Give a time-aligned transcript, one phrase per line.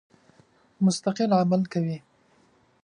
[0.85, 1.97] مستقل عمل کوي.